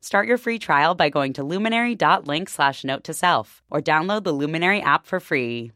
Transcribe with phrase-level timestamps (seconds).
[0.00, 4.32] Start your free trial by going to luminary.link slash note to self or download the
[4.32, 5.72] Luminary app for free.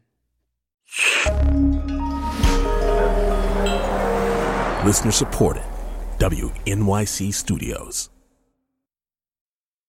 [4.85, 5.63] Listener supported.
[6.19, 8.09] WNYC Studios.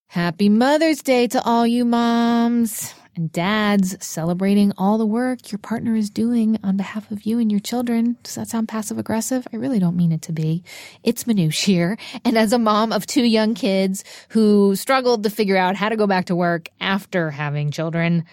[0.09, 5.95] Happy Mother's Day to all you moms and dads celebrating all the work your partner
[5.95, 8.16] is doing on behalf of you and your children.
[8.23, 9.47] Does that sound passive aggressive?
[9.52, 10.65] I really don't mean it to be.
[11.02, 11.98] It's Manoush here.
[12.25, 15.97] And as a mom of two young kids who struggled to figure out how to
[15.97, 18.25] go back to work after having children,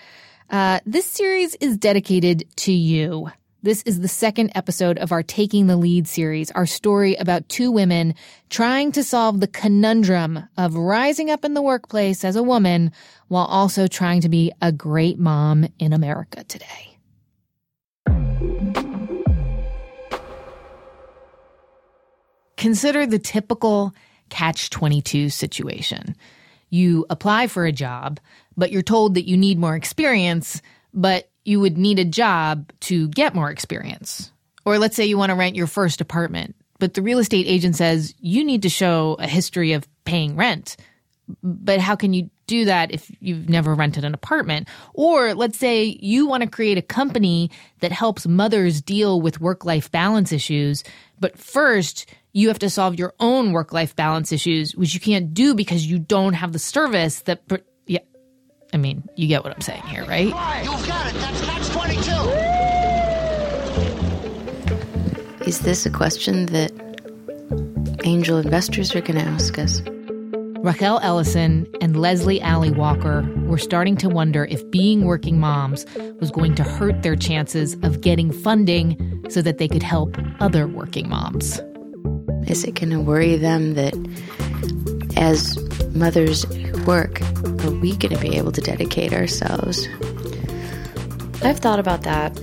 [0.49, 3.31] uh, this series is dedicated to you.
[3.61, 7.71] This is the second episode of our Taking the Lead series, our story about two
[7.71, 8.15] women
[8.49, 12.93] trying to solve the conundrum of rising up in the workplace as a woman
[13.27, 16.97] while also trying to be a great mom in America today.
[22.55, 23.93] Consider the typical
[24.29, 26.15] catch 22 situation.
[26.69, 28.21] You apply for a job,
[28.55, 30.61] but you're told that you need more experience,
[30.93, 34.31] but you would need a job to get more experience.
[34.65, 37.75] Or let's say you want to rent your first apartment, but the real estate agent
[37.75, 40.77] says you need to show a history of paying rent.
[41.41, 44.67] But how can you do that if you've never rented an apartment?
[44.93, 49.65] Or let's say you want to create a company that helps mothers deal with work
[49.65, 50.83] life balance issues,
[51.19, 55.33] but first you have to solve your own work life balance issues, which you can't
[55.33, 57.41] do because you don't have the service that.
[58.69, 60.27] Yeah, I mean, you get what I'm saying here, right?
[60.27, 61.13] You've got it.
[61.15, 62.11] That's catch 22.
[65.45, 66.71] Is this a question that
[68.03, 69.81] angel investors are going to ask us?
[70.61, 75.85] Rachel Ellison and Leslie Alley Walker were starting to wonder if being working moms
[76.19, 80.67] was going to hurt their chances of getting funding so that they could help other
[80.67, 81.61] working moms.
[82.47, 83.93] Is it going to worry them that
[85.17, 85.57] as
[85.95, 89.87] mothers who work, are we going to be able to dedicate ourselves?
[91.41, 92.39] I've thought about that.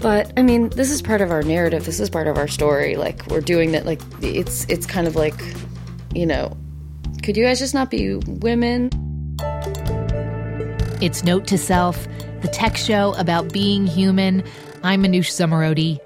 [0.00, 1.84] But I mean, this is part of our narrative.
[1.84, 2.96] This is part of our story.
[2.96, 5.34] Like we're doing that like it's it's kind of like,
[6.14, 6.56] you know,
[7.22, 8.90] could you guys just not be women?
[11.02, 12.08] It's Note to Self,
[12.40, 14.42] the tech show about being human.
[14.82, 15.98] I'm Manoush Zomorodi.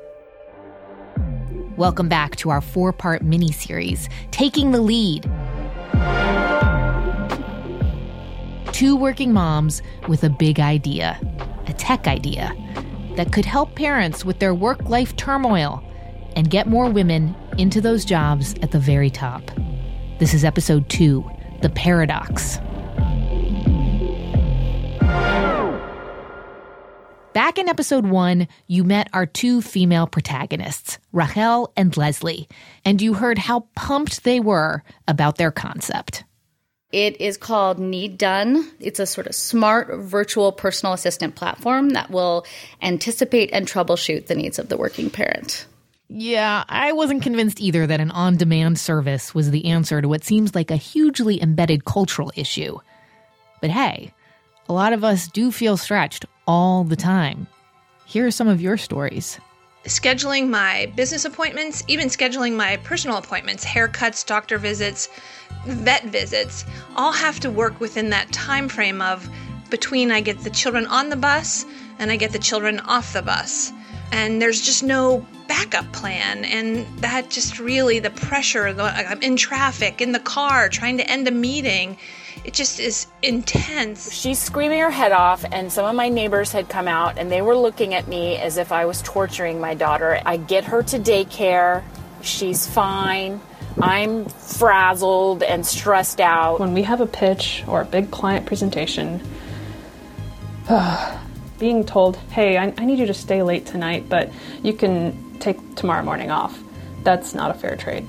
[1.76, 5.28] Welcome back to our four part mini series, Taking the Lead.
[8.74, 11.16] Two working moms with a big idea,
[11.68, 12.52] a tech idea
[13.14, 15.80] that could help parents with their work life turmoil
[16.34, 19.48] and get more women into those jobs at the very top.
[20.18, 21.24] This is episode two
[21.62, 22.58] The Paradox.
[27.32, 32.48] Back in episode one, you met our two female protagonists, Rachel and Leslie,
[32.84, 36.24] and you heard how pumped they were about their concept.
[36.94, 38.70] It is called Need Done.
[38.78, 42.46] It's a sort of smart virtual personal assistant platform that will
[42.80, 45.66] anticipate and troubleshoot the needs of the working parent.
[46.08, 50.22] Yeah, I wasn't convinced either that an on demand service was the answer to what
[50.22, 52.78] seems like a hugely embedded cultural issue.
[53.60, 54.14] But hey,
[54.68, 57.48] a lot of us do feel stretched all the time.
[58.06, 59.40] Here are some of your stories.
[59.84, 65.08] Scheduling my business appointments, even scheduling my personal appointments, haircuts, doctor visits,
[65.66, 66.64] vet visits,
[66.96, 69.28] all have to work within that time frame of
[69.70, 71.66] between I get the children on the bus
[71.98, 73.72] and I get the children off the bus.
[74.12, 76.44] And there's just no backup plan.
[76.44, 81.10] And that just really, the pressure, the, I'm in traffic, in the car, trying to
[81.10, 81.96] end a meeting
[82.44, 84.12] it just is intense.
[84.12, 87.40] She's screaming her head off, and some of my neighbors had come out and they
[87.40, 90.20] were looking at me as if I was torturing my daughter.
[90.26, 91.82] I get her to daycare,
[92.20, 93.40] she's fine.
[93.80, 96.60] I'm frazzled and stressed out.
[96.60, 99.20] When we have a pitch or a big client presentation,
[100.68, 101.20] ah,
[101.58, 104.30] being told, hey, I, I need you to stay late tonight, but
[104.62, 106.62] you can take tomorrow morning off,
[107.02, 108.06] that's not a fair trade.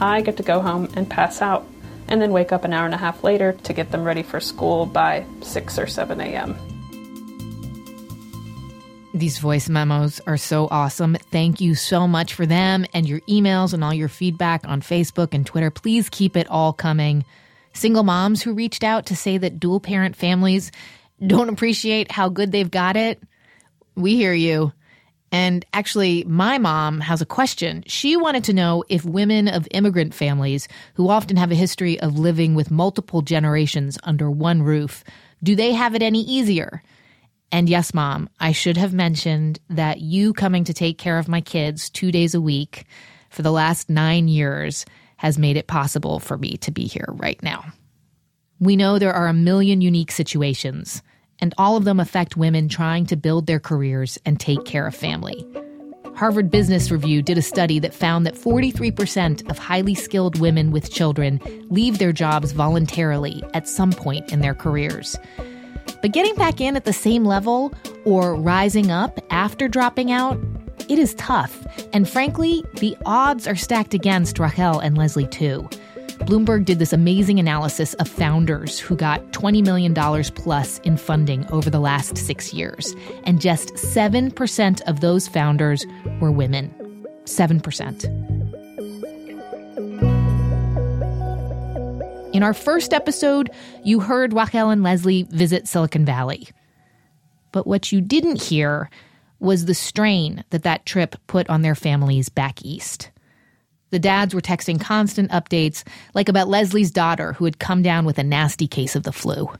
[0.00, 1.66] I get to go home and pass out
[2.08, 4.40] and then wake up an hour and a half later to get them ready for
[4.40, 6.56] school by 6 or 7 a.m.
[9.14, 11.16] These voice memos are so awesome.
[11.32, 15.34] Thank you so much for them and your emails and all your feedback on Facebook
[15.34, 15.70] and Twitter.
[15.70, 17.24] Please keep it all coming.
[17.72, 20.70] Single moms who reached out to say that dual parent families
[21.26, 23.22] don't appreciate how good they've got it.
[23.94, 24.72] We hear you.
[25.30, 27.84] And actually, my mom has a question.
[27.86, 32.18] She wanted to know if women of immigrant families who often have a history of
[32.18, 35.04] living with multiple generations under one roof,
[35.42, 36.82] do they have it any easier?
[37.52, 41.40] And yes, mom, I should have mentioned that you coming to take care of my
[41.40, 42.86] kids two days a week
[43.30, 44.84] for the last nine years
[45.16, 47.64] has made it possible for me to be here right now.
[48.60, 51.02] We know there are a million unique situations
[51.40, 54.94] and all of them affect women trying to build their careers and take care of
[54.94, 55.46] family.
[56.18, 60.90] Harvard Business Review did a study that found that 43% of highly skilled women with
[60.90, 61.40] children
[61.70, 65.16] leave their jobs voluntarily at some point in their careers.
[66.02, 67.72] But getting back in at the same level
[68.04, 70.40] or rising up after dropping out,
[70.88, 71.66] it is tough.
[71.92, 75.68] And frankly, the odds are stacked against Rachel and Leslie too.
[76.28, 79.94] Bloomberg did this amazing analysis of founders who got $20 million
[80.34, 82.94] plus in funding over the last six years.
[83.24, 85.86] And just 7% of those founders
[86.20, 86.68] were women.
[87.24, 88.04] 7%.
[92.34, 93.50] In our first episode,
[93.82, 96.46] you heard Rachel and Leslie visit Silicon Valley.
[97.52, 98.90] But what you didn't hear
[99.40, 103.10] was the strain that that trip put on their families back east.
[103.90, 105.82] The dads were texting constant updates,
[106.14, 109.50] like about Leslie's daughter who had come down with a nasty case of the flu.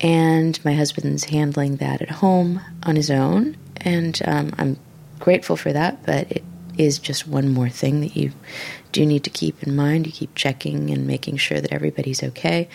[0.00, 3.56] And my husband's handling that at home on his own.
[3.76, 4.78] And um, I'm
[5.18, 6.44] grateful for that, but it
[6.76, 8.32] is just one more thing that you
[8.92, 10.06] do need to keep in mind.
[10.06, 12.68] You keep checking and making sure that everybody's okay.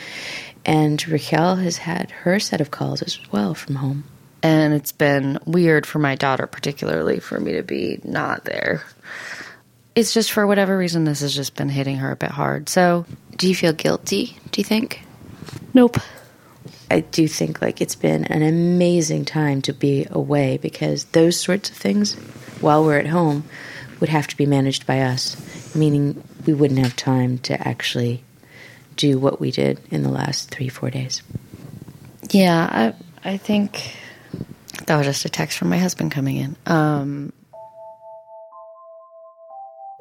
[0.66, 4.06] And Raquel has had her set of calls as well from home.
[4.44, 8.84] And it's been weird for my daughter, particularly, for me to be not there
[9.96, 12.70] it's just for whatever reason this has just been hitting her a bit hard.
[12.70, 13.06] So,
[13.36, 14.38] do you feel guilty?
[14.52, 15.04] Do you think?
[15.74, 15.98] Nope.
[16.90, 21.70] I do think like it's been an amazing time to be away because those sorts
[21.70, 22.16] of things
[22.60, 23.46] while we're at home
[24.00, 25.38] would have to be managed by us,
[25.74, 28.24] meaning we wouldn't have time to actually
[28.98, 31.24] do what we did in the last 3-4 days.
[32.30, 32.94] Yeah,
[33.24, 33.96] I I think
[34.86, 36.56] that was just a text from my husband coming in.
[36.66, 37.34] Um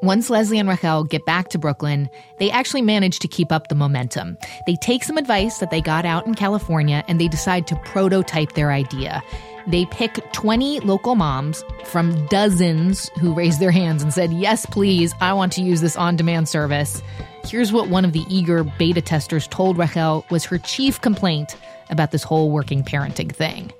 [0.02, 2.08] once Leslie and Rachel get back to Brooklyn,
[2.38, 4.38] they actually manage to keep up the momentum.
[4.66, 8.52] They take some advice that they got out in California and they decide to prototype
[8.52, 9.22] their idea.
[9.66, 15.12] They pick 20 local moms from dozens who raised their hands and said, Yes, please,
[15.20, 17.02] I want to use this on demand service.
[17.44, 21.56] Here's what one of the eager beta testers told Rachel was her chief complaint
[21.90, 23.72] about this whole working parenting thing.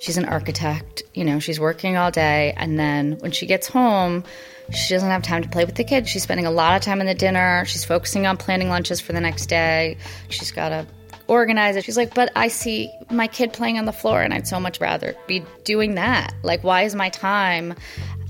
[0.00, 4.22] She's an architect, you know, she's working all day, and then when she gets home,
[4.72, 6.08] she doesn't have time to play with the kids.
[6.08, 7.64] She's spending a lot of time in the dinner.
[7.66, 9.96] She's focusing on planning lunches for the next day.
[10.28, 10.86] She's got to
[11.28, 11.84] organize it.
[11.84, 14.80] She's like, but I see my kid playing on the floor and I'd so much
[14.80, 16.34] rather be doing that.
[16.42, 17.74] Like, why is my time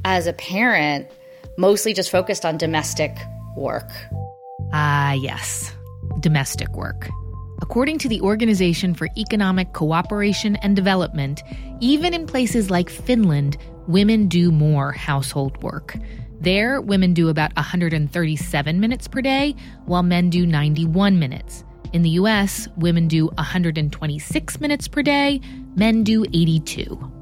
[0.05, 1.09] as a parent
[1.57, 3.17] mostly just focused on domestic
[3.57, 3.89] work?
[4.73, 5.73] Ah, uh, yes,
[6.21, 7.09] domestic work.
[7.63, 11.43] According to the Organization for Economic Cooperation and Development,
[11.81, 15.97] even in places like Finland, women do more household work.
[16.45, 19.57] There, women do about 137 minutes per day,
[19.87, 21.65] while men do 91 minutes.
[21.95, 25.41] In the US, women do 126 minutes per day,
[25.75, 27.13] men do 82.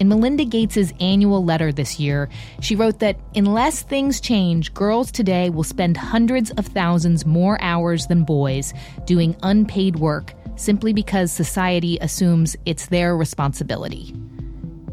[0.00, 2.28] In Melinda Gates' annual letter this year,
[2.60, 8.08] she wrote that unless things change, girls today will spend hundreds of thousands more hours
[8.08, 8.74] than boys
[9.04, 14.12] doing unpaid work simply because society assumes it's their responsibility.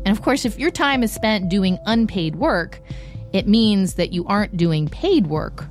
[0.05, 2.83] And of course, if your time is spent doing unpaid work,
[3.33, 5.67] it means that you aren't doing paid work.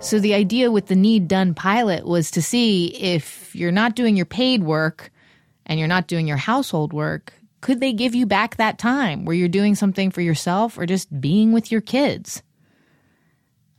[0.00, 4.16] So, the idea with the Need Done pilot was to see if you're not doing
[4.16, 5.10] your paid work
[5.66, 9.34] and you're not doing your household work, could they give you back that time where
[9.34, 12.42] you're doing something for yourself or just being with your kids?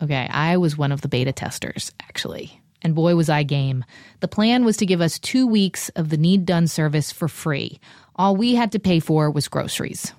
[0.02, 2.62] Okay, I was one of the beta testers, actually.
[2.82, 3.84] And boy, was I game.
[4.22, 7.80] The plan was to give us two weeks of the Need Done service for free,
[8.20, 10.14] all we had to pay for was groceries.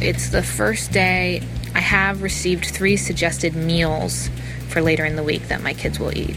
[0.00, 1.42] It's the first day.
[1.74, 4.30] I have received three suggested meals
[4.68, 6.36] for later in the week that my kids will eat.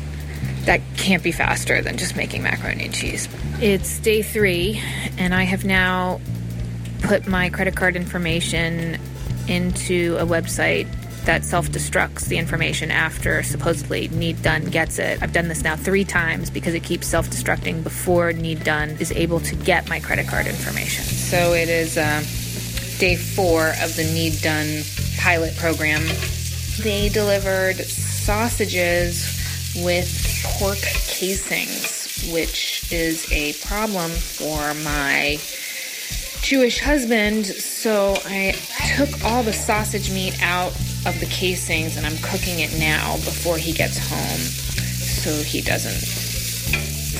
[0.66, 3.30] That can't be faster than just making macaroni and cheese.
[3.62, 4.82] It's day three,
[5.20, 6.20] and I have now
[7.01, 9.00] put my credit card information
[9.48, 10.88] into a website
[11.25, 15.22] that self destructs the information after supposedly Need Done gets it.
[15.22, 19.12] I've done this now three times because it keeps self destructing before Need Done is
[19.12, 21.04] able to get my credit card information.
[21.04, 22.22] So it is uh,
[23.00, 24.84] day four of the Need Done
[25.20, 26.01] pilot program.
[26.82, 29.38] They delivered sausages
[29.84, 35.38] with pork casings, which is a problem for my
[36.42, 37.46] Jewish husband.
[37.46, 38.56] So I
[38.96, 40.74] took all the sausage meat out
[41.05, 46.01] of the casings and I'm cooking it now before he gets home so he doesn't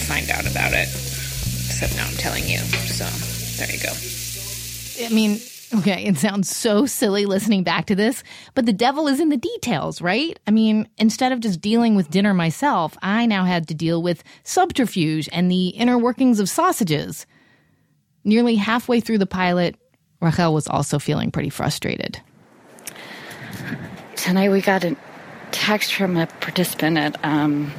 [0.07, 0.88] find out about it.
[0.88, 2.59] Except now I'm telling you.
[2.59, 3.05] So
[3.57, 3.91] there you go.
[5.05, 5.39] I mean,
[5.79, 8.23] okay, it sounds so silly listening back to this,
[8.53, 10.39] but the devil is in the details, right?
[10.45, 14.23] I mean, instead of just dealing with dinner myself, I now had to deal with
[14.43, 17.25] subterfuge and the inner workings of sausages.
[18.23, 19.75] Nearly halfway through the pilot,
[20.21, 22.21] Rachel was also feeling pretty frustrated.
[24.15, 24.96] Tonight we got a
[25.51, 27.72] text from a participant at um,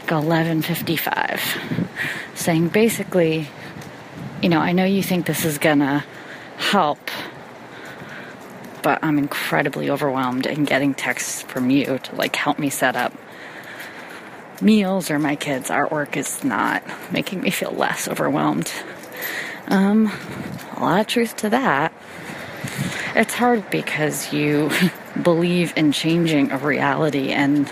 [0.00, 1.88] like 11:55
[2.34, 3.48] saying basically,
[4.42, 6.04] you know, I know you think this is gonna
[6.56, 7.10] help,
[8.82, 13.12] but I'm incredibly overwhelmed and getting texts from you to like help me set up
[14.60, 18.72] meals or my kids' artwork is not making me feel less overwhelmed.
[19.68, 20.12] Um,
[20.76, 21.92] a lot of truth to that.
[23.14, 24.70] It's hard because you
[25.22, 27.70] believe in changing a reality, and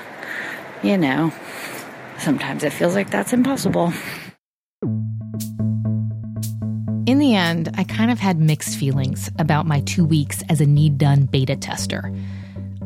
[0.82, 1.32] you know,
[2.18, 3.92] sometimes it feels like that's impossible.
[7.06, 10.66] In the end, I kind of had mixed feelings about my two weeks as a
[10.66, 12.12] need done beta tester.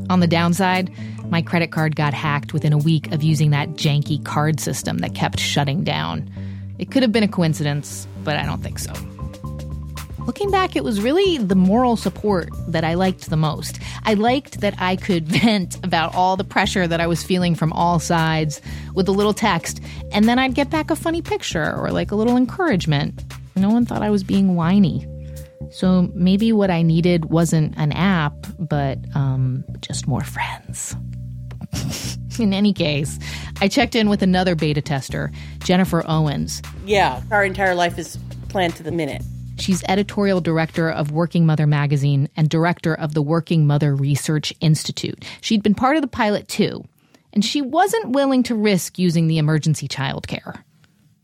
[0.09, 0.91] On the downside,
[1.31, 5.15] my credit card got hacked within a week of using that janky card system that
[5.15, 6.31] kept shutting down.
[6.79, 8.93] It could have been a coincidence, but I don't think so.
[10.27, 13.79] Looking back, it was really the moral support that I liked the most.
[14.05, 17.73] I liked that I could vent about all the pressure that I was feeling from
[17.75, 18.63] all sides
[18.95, 19.81] with a little text,
[20.13, 23.23] and then I'd get back a funny picture or like a little encouragement.
[23.55, 25.07] No one thought I was being whiny.
[25.71, 30.97] So maybe what I needed wasn't an app, but um, just more friends.
[32.39, 33.19] in any case,
[33.61, 36.63] I checked in with another beta tester, Jennifer Owens.
[36.87, 39.23] Yeah, our entire life is planned to the minute.
[39.57, 45.25] She's editorial director of Working Mother magazine and director of the Working Mother Research Institute.
[45.41, 46.85] She'd been part of the pilot too,
[47.33, 50.63] and she wasn't willing to risk using the emergency childcare.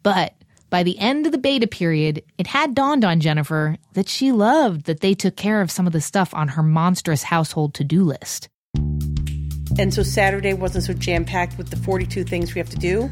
[0.03, 0.35] But
[0.71, 4.85] by the end of the beta period, it had dawned on Jennifer that she loved
[4.85, 8.05] that they took care of some of the stuff on her monstrous household to do
[8.05, 8.49] list.
[9.79, 13.11] And so Saturday wasn't so jam packed with the 42 things we have to do.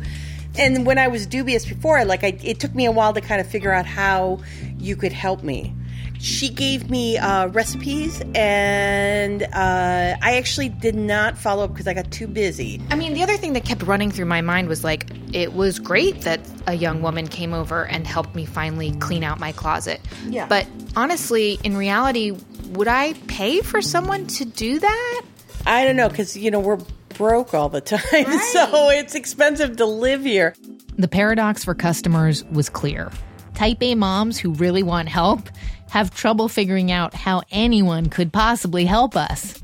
[0.57, 3.40] And when I was dubious before, like I, it took me a while to kind
[3.40, 4.40] of figure out how
[4.78, 5.75] you could help me.
[6.21, 11.95] She gave me uh, recipes, and uh, I actually did not follow up because I
[11.95, 12.83] got too busy.
[12.90, 15.78] I mean, the other thing that kept running through my mind was like, it was
[15.78, 20.00] great that a young woman came over and helped me finally clean out my closet.
[20.26, 20.49] Yeah.
[20.49, 22.33] But honestly, in reality,
[22.71, 25.23] would I pay for someone to do that?
[25.67, 26.78] I don't know because you know we're
[27.18, 28.00] broke all the time,
[28.52, 30.54] so it's expensive to live here.
[30.96, 33.10] The paradox for customers was clear.
[33.54, 35.50] Type A moms who really want help
[35.90, 39.60] have trouble figuring out how anyone could possibly help us.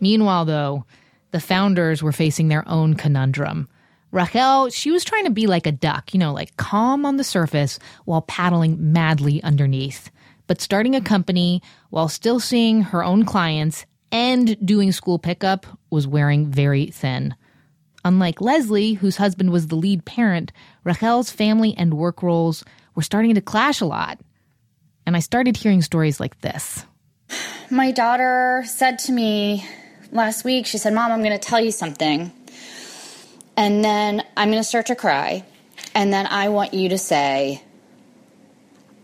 [0.00, 0.84] Meanwhile, though,
[1.32, 3.68] the founders were facing their own conundrum.
[4.12, 7.24] Rachel, she was trying to be like a duck, you know, like calm on the
[7.24, 10.10] surface while paddling madly underneath.
[10.46, 16.06] But starting a company while still seeing her own clients and doing school pickup was
[16.06, 17.34] wearing very thin.
[18.04, 20.52] Unlike Leslie, whose husband was the lead parent,
[20.84, 24.20] Rachel's family and work roles were starting to clash a lot.
[25.06, 26.84] And I started hearing stories like this.
[27.70, 29.66] My daughter said to me
[30.12, 32.32] last week, she said, Mom, I'm going to tell you something.
[33.56, 35.44] And then I'm going to start to cry.
[35.94, 37.62] And then I want you to say,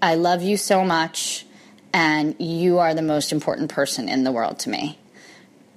[0.01, 1.47] I love you so much,
[1.93, 4.99] and you are the most important person in the world to me.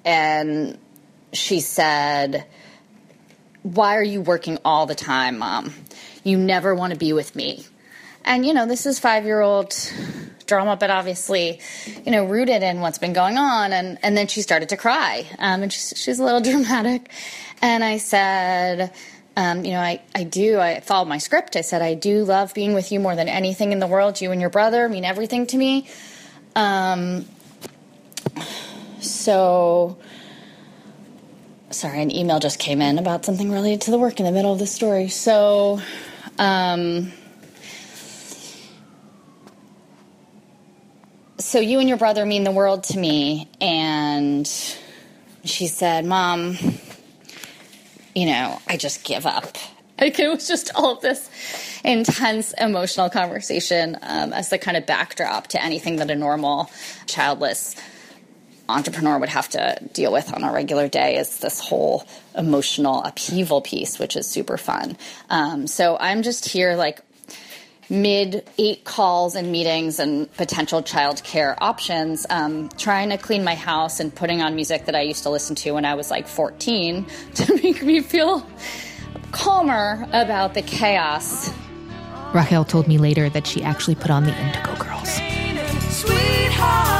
[0.04, 0.78] And
[1.34, 2.46] she said,
[3.64, 5.74] Why are you working all the time, Mom?
[6.24, 7.66] You never want to be with me.
[8.24, 9.76] And, you know, this is five year old
[10.48, 11.60] drama, but obviously,
[12.06, 13.74] you know, rooted in what's been going on.
[13.74, 15.26] And, and then she started to cry.
[15.38, 17.10] Um, and she's, she's a little dramatic.
[17.62, 18.92] And I said,
[19.38, 21.56] um, you know, I, I do, I followed my script.
[21.56, 24.22] I said, I do love being with you more than anything in the world.
[24.22, 25.88] You and your brother mean everything to me.
[26.56, 27.26] Um,
[29.02, 29.98] so,
[31.70, 34.54] sorry, an email just came in about something related to the work in the middle
[34.54, 35.10] of the story.
[35.10, 35.82] So,
[36.40, 37.12] um,
[41.38, 43.50] so you and your brother mean the world to me.
[43.60, 44.48] And
[45.44, 46.58] she said, Mom,
[48.16, 49.58] you know, I just give up.
[50.00, 51.30] Like it was just all of this.
[51.86, 56.70] intense emotional conversation um, as the kind of backdrop to anything that a normal
[57.06, 57.76] childless
[58.68, 62.04] entrepreneur would have to deal with on a regular day is this whole
[62.36, 64.98] emotional upheaval piece, which is super fun.
[65.30, 67.02] Um, so I'm just here like
[67.90, 74.00] mid eight calls and meetings and potential childcare options, um, trying to clean my house
[74.00, 77.06] and putting on music that I used to listen to when I was like 14
[77.36, 78.46] to make me feel
[79.32, 81.52] calmer about the chaos.
[82.34, 85.10] Raquel told me later that she actually put on the Indigo Girls.
[85.96, 86.95] Sweetheart,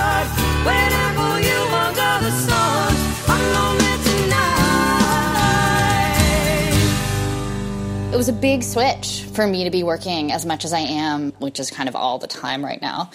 [8.16, 11.34] It was a big switch for me to be working as much as I am,
[11.34, 13.12] which is kind of all the time right now.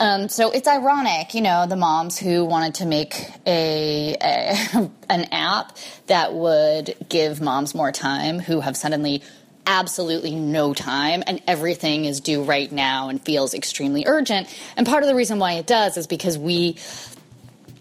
[0.00, 3.14] Um, so it's ironic, you know, the moms who wanted to make
[3.46, 5.78] a, a an app
[6.08, 9.22] that would give moms more time, who have suddenly
[9.66, 14.52] absolutely no time and everything is due right now and feels extremely urgent.
[14.76, 16.76] And part of the reason why it does is because we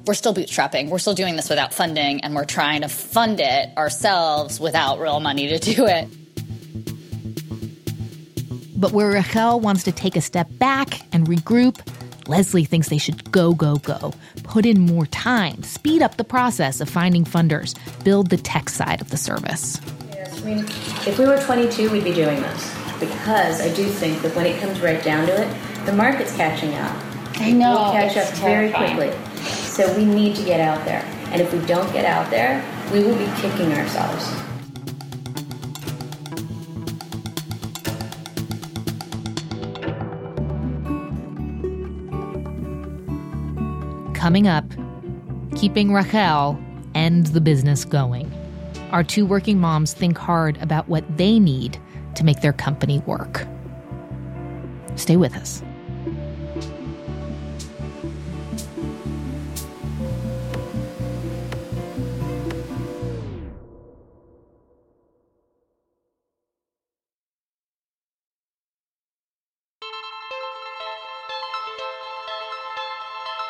[0.06, 0.90] we're still bootstrapping.
[0.90, 5.20] We're still doing this without funding and we're trying to fund it ourselves without real
[5.20, 6.08] money to do it.
[8.80, 11.86] But where Raquel wants to take a step back and regroup,
[12.30, 14.14] Leslie thinks they should go, go, go.
[14.44, 19.02] Put in more time, speed up the process of finding funders, build the tech side
[19.02, 19.82] of the service.
[20.14, 20.60] I mean,
[21.06, 22.74] if we were 22, we'd be doing this.
[23.02, 26.74] Because I do think that when it comes right down to it, the market's catching
[26.76, 26.96] up.
[27.42, 28.96] I know, We'll catch it's up very terrifying.
[28.96, 29.44] quickly.
[29.44, 31.04] So we need to get out there.
[31.32, 34.26] And if we don't get out there, we will be kicking ourselves.
[44.30, 44.66] Coming up,
[45.56, 48.32] keeping Raquel and the business going.
[48.92, 51.80] Our two working moms think hard about what they need
[52.14, 53.48] to make their company work.
[54.96, 55.64] Stay with us.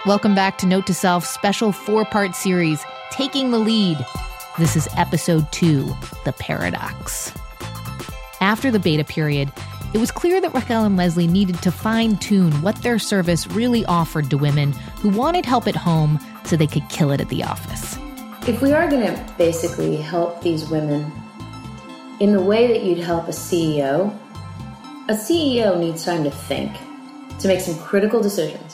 [0.10, 4.04] Welcome back to Note to Self special four part series, Taking the Lead.
[4.58, 5.96] This is episode two
[6.26, 7.32] The Paradox.
[8.42, 9.54] After the beta period,
[9.94, 13.86] it was clear that Raquel and Leslie needed to fine tune what their service really
[13.86, 17.44] offered to women who wanted help at home so they could kill it at the
[17.44, 17.96] office.
[18.48, 21.12] If we are going to basically help these women
[22.20, 24.12] in the way that you'd help a CEO,
[25.08, 26.76] a CEO needs time to think,
[27.38, 28.69] to make some critical decisions.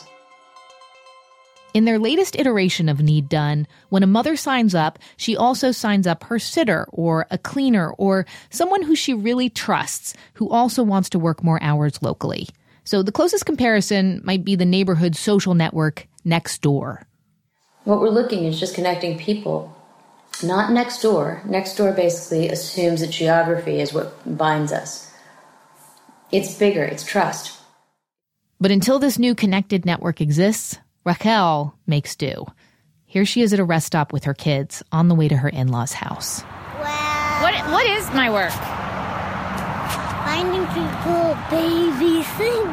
[1.75, 6.07] In their latest iteration of Need Done, when a mother signs up, she also signs
[6.07, 11.09] up her sitter or a cleaner or someone who she really trusts who also wants
[11.09, 12.47] to work more hours locally.
[12.85, 17.03] So the closest comparison might be the neighborhood social network Nextdoor.
[17.83, 19.75] What we're looking is just connecting people,
[20.41, 21.43] not Nextdoor.
[21.43, 25.13] Next door basically assumes that geography is what binds us.
[26.31, 27.59] It's bigger, it's trust.
[28.61, 32.45] But until this new connected network exists, Raquel makes do.
[33.05, 35.47] Here she is at a rest stop with her kids on the way to her
[35.47, 36.41] in law's house.
[37.41, 38.51] What what is my work?
[40.25, 42.65] Finding people babysitters.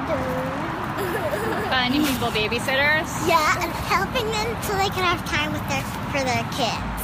[1.69, 3.29] Finding people babysitters?
[3.29, 7.03] Yeah, and helping them so they can have time with their for their kids.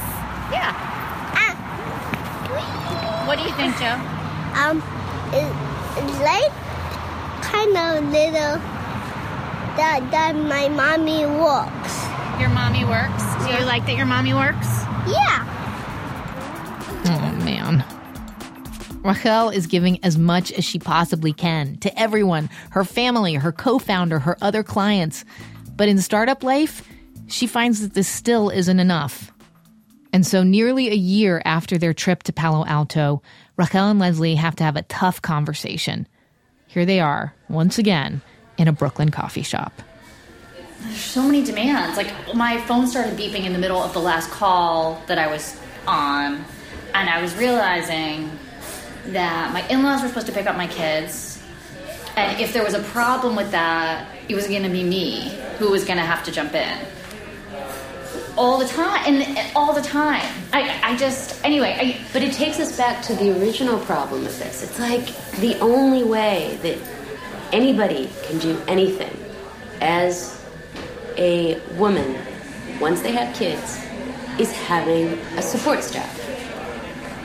[0.51, 0.73] Yeah.
[3.27, 3.93] What do you think, Joe?
[4.57, 4.81] Um,
[5.31, 5.45] it,
[6.01, 6.51] it's like
[7.45, 8.78] kind of little
[9.79, 11.95] that that my mommy works.
[12.37, 13.23] Your mommy works?
[13.45, 14.67] Do you like that your mommy works?
[15.07, 15.45] Yeah.
[17.05, 17.85] Oh, man.
[19.01, 23.79] Rachel is giving as much as she possibly can to everyone her family, her co
[23.79, 25.23] founder, her other clients.
[25.77, 26.85] But in startup life,
[27.27, 29.31] she finds that this still isn't enough.
[30.11, 33.21] And so, nearly a year after their trip to Palo Alto,
[33.55, 36.05] Raquel and Leslie have to have a tough conversation.
[36.67, 38.21] Here they are, once again,
[38.59, 39.81] in a Brooklyn coffee shop.
[40.81, 41.97] There's so many demands.
[41.97, 45.59] Like my phone started beeping in the middle of the last call that I was
[45.87, 46.43] on,
[46.93, 48.29] and I was realizing
[49.07, 51.41] that my in-laws were supposed to pick up my kids,
[52.15, 55.71] and if there was a problem with that, it was going to be me who
[55.71, 56.77] was going to have to jump in.
[58.37, 60.25] All the time, and eh, all the time.
[60.53, 61.75] I, I just, anyway.
[61.77, 64.63] I, But it takes us back to the original problem of this.
[64.63, 65.07] It's like
[65.41, 66.77] the only way that
[67.51, 69.15] anybody can do anything
[69.81, 70.43] as
[71.17, 72.17] a woman
[72.79, 73.83] once they have kids
[74.39, 76.17] is having a support staff.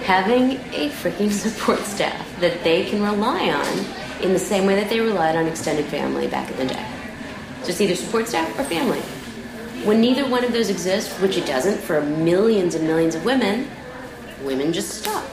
[0.03, 4.89] Having a freaking support staff that they can rely on in the same way that
[4.89, 6.87] they relied on extended family back in the day.
[7.63, 9.01] So it's either support staff or family.
[9.87, 13.69] When neither one of those exists, which it doesn't for millions and millions of women,
[14.43, 15.25] women just stop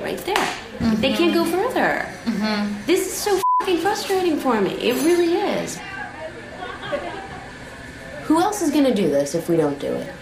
[0.00, 0.54] right there.
[0.96, 2.08] They can't go further.
[2.24, 2.44] Mm-hmm.
[2.44, 2.86] Mm-hmm.
[2.86, 4.70] This is so fucking frustrating for me.
[4.74, 5.76] It really is.
[8.24, 10.12] Who else is going to do this if we don't do it?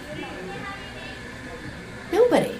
[2.11, 2.55] Nobody.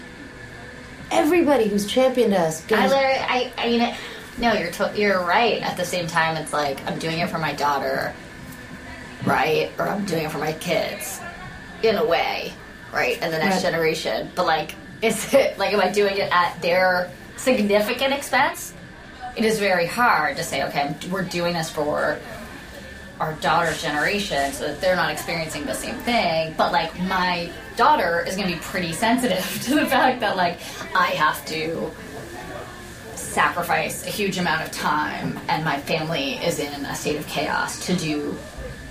[1.10, 3.95] Everybody who's championed us I literally, I, I mean,
[4.38, 5.62] no, you're to, you're right.
[5.63, 8.13] At the same time, it's like I'm doing it for my daughter,
[9.26, 9.71] right?
[9.80, 11.19] Or I'm doing it for my kids,
[11.82, 12.54] in a way,
[12.93, 13.17] right?
[13.24, 13.71] And the next Right.
[13.71, 14.30] generation.
[14.36, 18.75] But like, is it like am I doing it at their significant expense?
[19.36, 22.19] It is very hard to say, okay, we're doing this for
[23.19, 26.54] our daughter's generation so that they're not experiencing the same thing.
[26.58, 30.60] But like, my daughter is going to be pretty sensitive to the fact that like
[30.95, 31.91] I have to
[33.15, 37.86] sacrifice a huge amount of time and my family is in a state of chaos
[37.86, 38.38] to do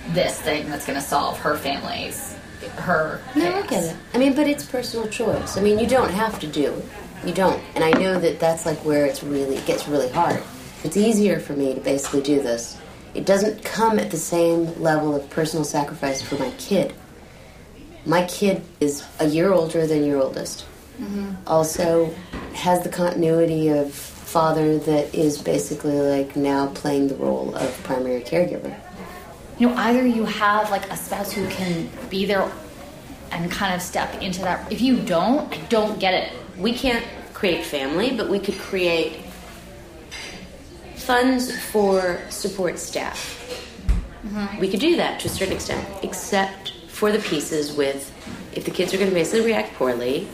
[0.09, 2.35] this thing that's going to solve her family's
[2.77, 3.95] her No, I get it.
[4.13, 5.57] I mean, but it's personal choice.
[5.57, 6.85] I mean, you don't have to do it.
[7.25, 7.61] You don't.
[7.73, 10.41] And I know that that's like where it's really it gets really hard.
[10.83, 12.77] It's easier for me to basically do this.
[13.13, 16.93] It doesn't come at the same level of personal sacrifice for my kid.
[18.05, 20.65] My kid is a year older than your oldest.
[20.99, 21.33] Mm-hmm.
[21.47, 22.13] Also
[22.53, 28.21] has the continuity of father that is basically like now playing the role of primary
[28.21, 28.75] caregiver.
[29.57, 32.51] you know either you have like a spouse who can be there
[33.31, 37.05] and kind of step into that if you don't i don't get it we can't
[37.33, 39.25] create family, but we could create
[40.95, 43.41] funds for support staff.
[44.25, 44.59] Mm-hmm.
[44.59, 48.11] We could do that to a certain extent, except for the pieces with
[48.53, 50.27] if the kids are going to basically react poorly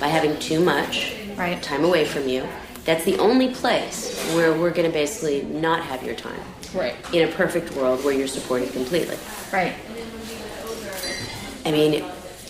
[0.00, 1.16] by having too much
[1.62, 2.46] time away from you.
[2.84, 6.40] That's the only place where we're going to basically not have your time.
[6.74, 6.94] Right.
[7.12, 9.16] In a perfect world where you're supported completely.
[9.52, 9.74] right
[11.64, 12.04] I mean,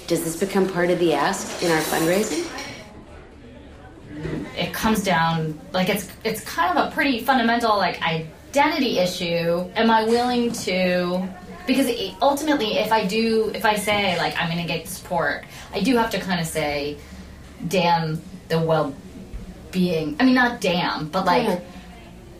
[0.06, 2.49] does this become part of the ask in our fundraising?
[4.81, 10.05] Comes down like it's it's kind of a pretty fundamental like identity issue am i
[10.05, 11.23] willing to
[11.66, 11.87] because
[12.23, 15.97] ultimately if i do if i say like i'm going to get support i do
[15.97, 16.97] have to kind of say
[17.69, 21.61] damn the well-being i mean not damn but like Yeah.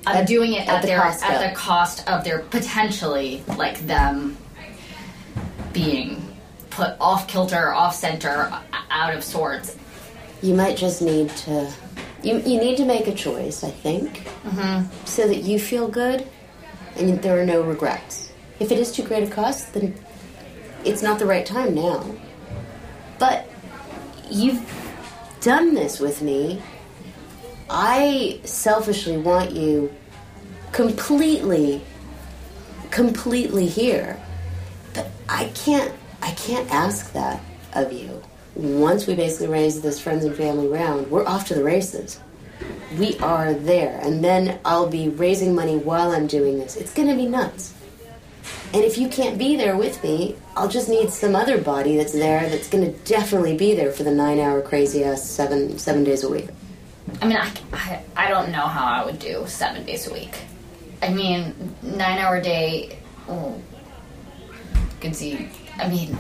[0.07, 1.51] i'm At- doing it at at, the their cost at of.
[1.51, 4.37] the cost of their potentially like them
[5.75, 6.27] being
[6.71, 8.51] put off kilter off center
[8.91, 9.77] out of sorts
[10.43, 11.71] You might just need to.
[12.23, 15.07] You, you need to make a choice, I think, mm-hmm.
[15.07, 16.27] so that you feel good
[16.97, 18.33] and there are no regrets.
[18.59, 19.95] If it is too great a cost, then
[20.85, 22.05] it's not the right time now.
[23.19, 23.49] But
[24.31, 24.63] you've
[25.41, 26.61] done this with me.
[27.71, 29.95] I selfishly want you
[30.73, 31.83] completely,
[32.91, 34.21] completely here.
[34.95, 35.93] But I can't.
[36.23, 37.41] I can't ask that
[37.73, 38.23] of you.
[38.55, 42.21] Once we basically raise this friends and family round, we're off to the races.
[42.99, 46.77] We are there, and then I'll be raising money while I'm doing this.
[46.77, 47.75] It's going to be nuts.
[48.73, 52.13] And if you can't be there with me, I'll just need some other body that's
[52.13, 56.23] there that's going to definitely be there for the nine-hour crazy ass seven seven days
[56.23, 56.49] a week.
[57.21, 60.37] I mean, I, I, I don't know how I would do seven days a week.
[61.03, 62.99] I mean, nine hour day.
[63.29, 63.61] Oh,
[65.01, 65.49] could see.
[65.77, 66.17] I mean,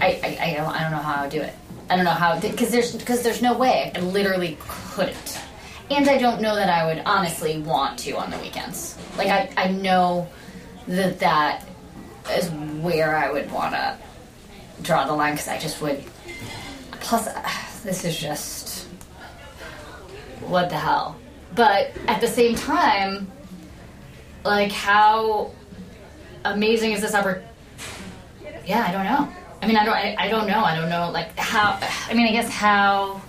[0.00, 1.54] I, I, I don't I don't know how I would do it.
[1.90, 5.40] I don't know how because there's because there's no way I literally couldn't,
[5.90, 8.96] and I don't know that I would honestly want to on the weekends.
[9.18, 10.28] Like I I know
[10.86, 11.66] that that
[12.32, 12.48] is
[12.80, 13.98] where I would want to
[14.82, 16.04] draw the line because I just would.
[17.00, 17.28] Plus,
[17.82, 18.86] this is just
[20.46, 21.16] what the hell.
[21.56, 23.30] But at the same time,
[24.44, 25.50] like how
[26.44, 27.48] amazing is this opportunity?
[28.64, 29.39] Yeah, I don't know.
[29.62, 29.94] I mean, I don't.
[29.94, 30.64] I, I don't know.
[30.64, 31.10] I don't know.
[31.10, 31.78] Like how.
[32.08, 33.20] I mean, I guess how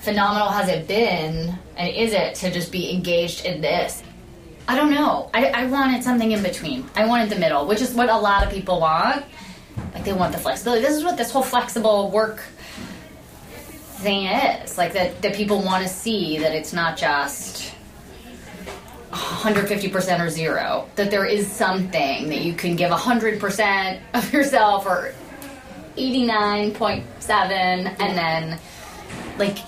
[0.00, 4.02] phenomenal has it been, and is it to just be engaged in this?
[4.68, 5.30] I don't know.
[5.34, 6.88] I, I wanted something in between.
[6.94, 9.24] I wanted the middle, which is what a lot of people want.
[9.94, 10.82] Like they want the flexibility.
[10.82, 12.40] This is what this whole flexible work
[14.00, 14.78] thing is.
[14.78, 17.74] Like that, that people want to see that it's not just
[19.20, 20.88] 150% or zero.
[20.96, 25.12] That there is something that you can give 100% of yourself or
[25.96, 28.58] 89.7 and then
[29.38, 29.58] like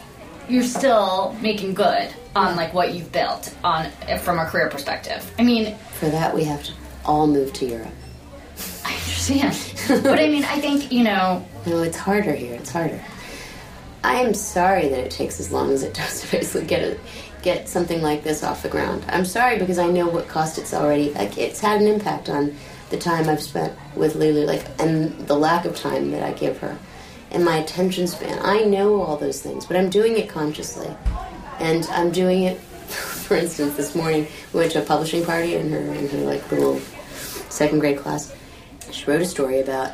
[0.49, 5.31] you're still making good on like what you've built on eh, from a career perspective.
[5.39, 6.73] I mean, For that, we have to
[7.05, 7.89] all move to Europe.
[8.85, 9.57] I understand.
[10.05, 12.55] but I mean, I think, you know, No, it's harder here.
[12.55, 13.01] It's harder.
[14.05, 16.99] I am sorry that it takes as long as it does to basically get a,
[17.43, 19.05] get something like this off the ground.
[19.09, 21.13] I'm sorry because I know what cost it's already.
[21.13, 22.57] Like it's had an impact on
[22.91, 26.59] the time I've spent with Lulu, like and the lack of time that I give
[26.59, 26.79] her,
[27.31, 28.39] and my attention span.
[28.43, 30.95] I know all those things, but I'm doing it consciously,
[31.59, 32.59] and I'm doing it.
[32.93, 36.51] For instance, this morning we went to a publishing party in her in her like
[36.51, 36.79] little
[37.49, 38.35] second grade class.
[38.91, 39.93] She wrote a story about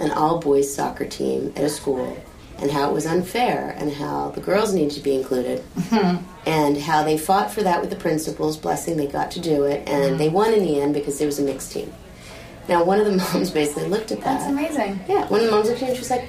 [0.00, 2.16] an all boys soccer team at a school
[2.64, 6.24] and how it was unfair and how the girls needed to be included mm-hmm.
[6.48, 8.56] and how they fought for that with the principals.
[8.56, 10.16] Blessing, they got to do it and mm-hmm.
[10.16, 11.92] they won in the end because there was a mixed team.
[12.66, 14.38] Now, one of the moms basically looked at that.
[14.38, 14.98] That's amazing.
[15.06, 16.24] Yeah, one of the moms looked at me and she was like,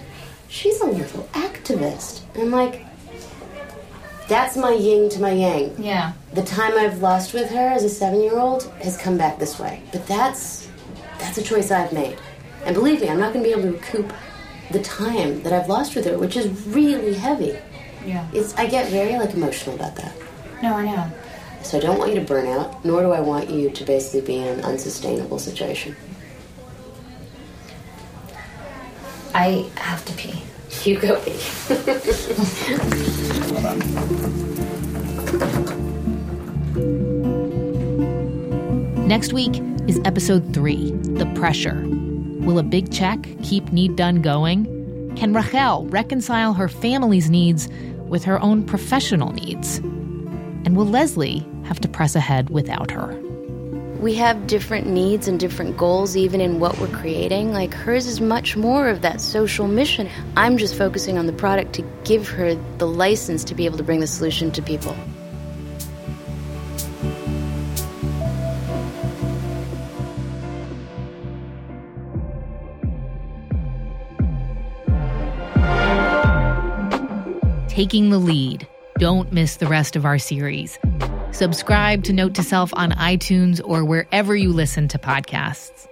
[0.50, 2.24] she's a little activist.
[2.34, 2.86] And I'm like,
[4.28, 5.82] that's my yin to my yang.
[5.82, 6.12] Yeah.
[6.34, 9.58] The time I've lost with her as a seven year old has come back this
[9.58, 9.82] way.
[9.94, 10.68] But that's
[11.18, 12.18] that's a choice I've made.
[12.66, 14.12] And believe me, I'm not gonna be able to recoup
[14.72, 17.58] the time that I've lost with her, which is really heavy.
[18.06, 18.28] Yeah.
[18.34, 20.14] It's I get very like emotional about that.
[20.62, 21.12] No, I know.
[21.64, 24.22] So I don't want you to burn out, nor do I want you to basically
[24.22, 25.96] be in an unsustainable situation.
[29.34, 30.44] I have to pee.
[30.84, 31.32] You go pee.
[39.08, 41.84] Next week is episode three The Pressure.
[42.46, 44.66] Will a big check keep Need Done going?
[45.16, 47.68] Can Rachel reconcile her family's needs
[48.08, 49.80] with her own professional needs?
[49.80, 53.20] And will Leslie have to press ahead without her?
[54.00, 58.20] we have different needs and different goals even in what we're creating like hers is
[58.22, 62.54] much more of that social mission i'm just focusing on the product to give her
[62.78, 64.96] the license to be able to bring the solution to people
[77.76, 78.66] Taking the lead.
[79.00, 80.80] Don't miss the rest of our series.
[81.34, 85.86] Subscribe to Note to Self on iTunes or wherever you listen to podcasts.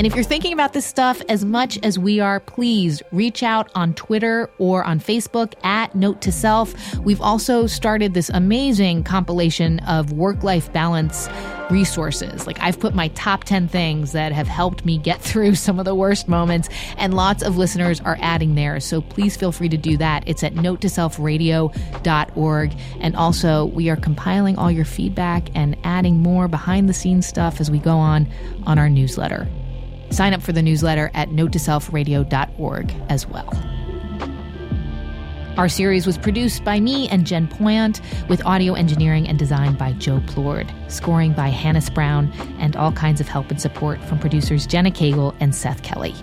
[0.00, 3.70] And if you're thinking about this stuff as much as we are, please reach out
[3.74, 6.96] on Twitter or on Facebook at Note to Self.
[7.00, 11.28] We've also started this amazing compilation of work life balance
[11.68, 12.46] resources.
[12.46, 15.84] Like I've put my top 10 things that have helped me get through some of
[15.84, 18.86] the worst moments, and lots of listeners are adding theirs.
[18.86, 20.24] So please feel free to do that.
[20.26, 22.72] It's at notetoselfradio.org.
[23.00, 27.60] And also, we are compiling all your feedback and adding more behind the scenes stuff
[27.60, 28.26] as we go on
[28.64, 29.46] on our newsletter.
[30.10, 33.70] Sign up for the newsletter at notetoselfradio.org as well.
[35.56, 39.92] Our series was produced by me and Jen Poyant, with audio engineering and design by
[39.92, 44.66] Joe Plourde, scoring by Hannis Brown, and all kinds of help and support from producers
[44.66, 46.14] Jenna Kagel and Seth Kelly.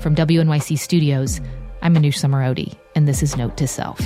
[0.00, 1.40] From WNYC Studios,
[1.82, 4.00] I'm Manoush Zomorodi, and this is Note to Self.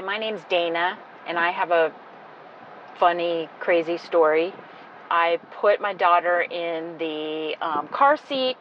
[0.00, 1.92] Hi, my name's Dana, and I have a
[2.98, 4.54] funny, crazy story.
[5.10, 8.56] I put my daughter in the um, car seat,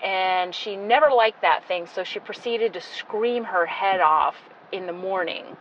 [0.00, 4.36] and she never liked that thing, so she proceeded to scream her head off
[4.70, 5.56] in the morning.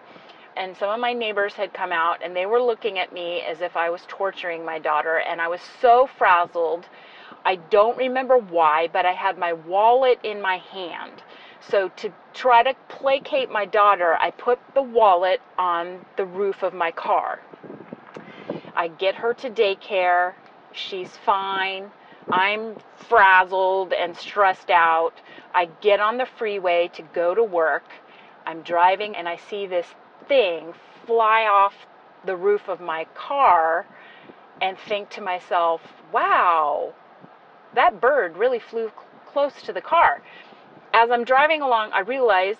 [0.55, 3.61] And some of my neighbors had come out, and they were looking at me as
[3.61, 6.85] if I was torturing my daughter, and I was so frazzled.
[7.43, 11.23] I don't remember why, but I had my wallet in my hand.
[11.69, 16.73] So to try to placate my daughter, I put the wallet on the roof of
[16.73, 17.41] my car.
[18.75, 20.33] I get her to daycare.
[20.73, 21.89] She's fine.
[22.31, 22.75] I'm
[23.09, 25.13] frazzled and stressed out.
[25.53, 27.85] I get on the freeway to go to work.
[28.45, 29.87] I'm driving and I see this
[30.27, 30.73] thing
[31.07, 31.73] fly off
[32.25, 33.85] the roof of my car
[34.61, 36.93] and think to myself, wow,
[37.73, 40.21] that bird really flew cl- close to the car
[40.95, 42.55] as I'm driving along, I realize,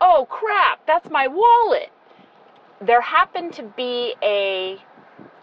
[0.00, 1.90] oh crap, that's my wallet.
[2.80, 4.82] There happened to be a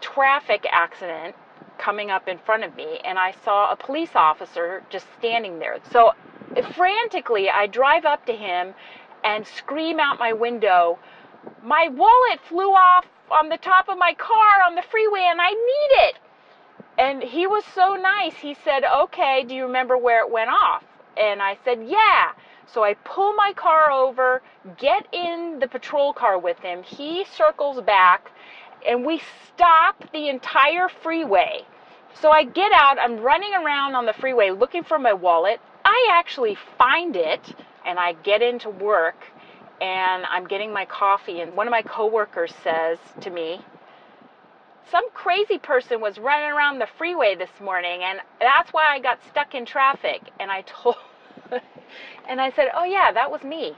[0.02, 1.34] traffic accident
[1.78, 5.78] coming up in front of me, and I saw a police officer just standing there.
[5.90, 6.12] So
[6.74, 8.74] frantically, I drive up to him
[9.24, 10.98] and scream out my window,
[11.62, 15.50] My wallet flew off on the top of my car on the freeway, and I
[15.50, 16.14] need it.
[16.98, 18.34] And he was so nice.
[18.36, 20.84] He said, Okay, do you remember where it went off?
[21.18, 22.32] And I said, Yeah.
[22.66, 24.42] So I pull my car over,
[24.78, 26.82] get in the patrol car with him.
[26.82, 28.30] He circles back,
[28.88, 29.22] and we
[29.54, 31.62] stop the entire freeway.
[32.14, 35.60] So I get out, I'm running around on the freeway looking for my wallet.
[35.84, 37.54] I actually find it,
[37.86, 39.16] and I get into work.
[39.80, 43.60] and I'm getting my coffee, and one of my coworkers says to me,
[44.90, 49.18] some crazy person was running around the freeway this morning and that's why I got
[49.30, 50.96] stuck in traffic and I told
[52.28, 53.76] and I said, "Oh yeah, that was me."